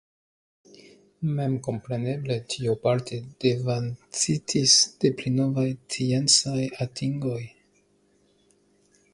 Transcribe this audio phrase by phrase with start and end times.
[1.39, 7.41] Memkompreneble tio parte devancitis de pli novaj sciencaj atingoj.